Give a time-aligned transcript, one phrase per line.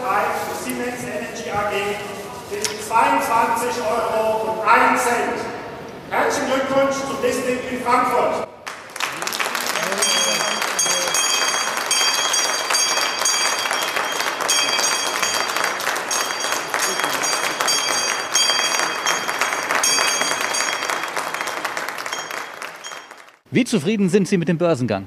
[0.00, 1.72] Preis für Siemens Energy AG
[2.50, 5.40] liegt 22 Euro und 1 Cent.
[6.10, 8.48] Herzlichen Glückwunsch zum Listing in Frankfurt.
[23.50, 25.06] Wie zufrieden sind Sie mit dem Börsengang?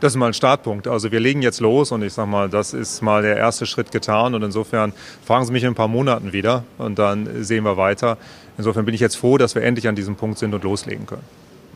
[0.00, 0.88] Das ist mal ein Startpunkt.
[0.88, 3.92] Also wir legen jetzt los und ich sage mal, das ist mal der erste Schritt
[3.92, 4.94] getan und insofern
[5.26, 8.16] fragen Sie mich in ein paar Monaten wieder und dann sehen wir weiter.
[8.56, 11.22] Insofern bin ich jetzt froh, dass wir endlich an diesem Punkt sind und loslegen können.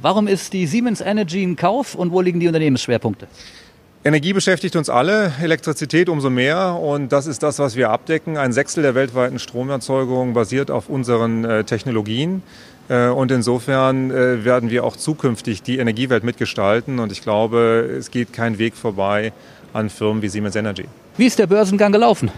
[0.00, 3.26] Warum ist die Siemens Energy ein Kauf und wo liegen die Unternehmensschwerpunkte?
[4.06, 8.36] Energie beschäftigt uns alle, Elektrizität umso mehr und das ist das, was wir abdecken.
[8.36, 12.42] Ein Sechstel der weltweiten Stromerzeugung basiert auf unseren äh, Technologien.
[12.88, 16.98] Äh, und insofern äh, werden wir auch zukünftig die Energiewelt mitgestalten.
[16.98, 19.32] Und ich glaube, es geht kein Weg vorbei
[19.72, 20.86] an Firmen wie Siemens Energy.
[21.16, 22.28] Wie ist der Börsengang gelaufen?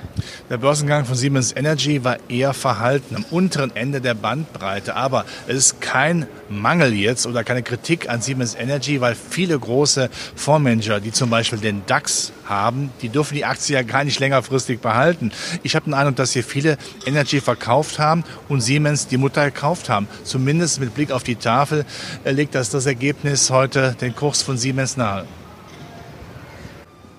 [0.51, 4.95] Der Börsengang von Siemens Energy war eher verhalten am unteren Ende der Bandbreite.
[4.97, 10.11] Aber es ist kein Mangel jetzt oder keine Kritik an Siemens Energy, weil viele große
[10.35, 14.81] Fondsmanager, die zum Beispiel den DAX haben, die dürfen die Aktie ja gar nicht längerfristig
[14.81, 15.33] behalten.
[15.63, 19.89] Ich habe den Eindruck, dass hier viele Energy verkauft haben und Siemens die Mutter gekauft
[19.89, 20.07] haben.
[20.37, 21.87] Zumindest mit Blick auf die Tafel
[22.27, 25.25] legt das das Ergebnis heute den Kurs von Siemens nahe.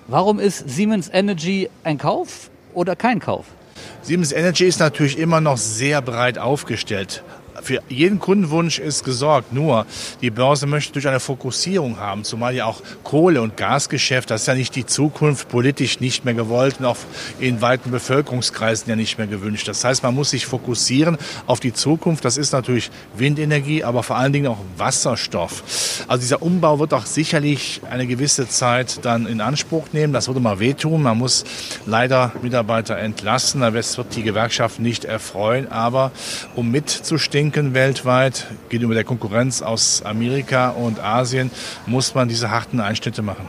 [0.06, 3.46] Warum ist Siemens Energy ein Kauf oder kein Kauf?
[4.02, 7.24] Siemens Energy ist natürlich immer noch sehr breit aufgestellt
[7.62, 9.52] für jeden Kundenwunsch ist gesorgt.
[9.52, 9.86] Nur
[10.20, 14.46] die Börse möchte durch eine Fokussierung haben, zumal ja auch Kohle- und Gasgeschäft, das ist
[14.46, 16.96] ja nicht die Zukunft, politisch nicht mehr gewollt und auch
[17.38, 19.68] in weiten Bevölkerungskreisen ja nicht mehr gewünscht.
[19.68, 22.24] Das heißt, man muss sich fokussieren auf die Zukunft.
[22.24, 26.04] Das ist natürlich Windenergie, aber vor allen Dingen auch Wasserstoff.
[26.08, 30.12] Also dieser Umbau wird auch sicherlich eine gewisse Zeit dann in Anspruch nehmen.
[30.12, 31.02] Das würde mal wehtun.
[31.02, 31.44] Man muss
[31.86, 33.60] leider Mitarbeiter entlassen.
[33.60, 35.70] Das wird die Gewerkschaft nicht erfreuen.
[35.70, 36.12] Aber
[36.54, 41.50] um mitzustinken, denken weltweit gegenüber der Konkurrenz aus Amerika und Asien,
[41.86, 43.48] muss man diese harten Einschnitte machen.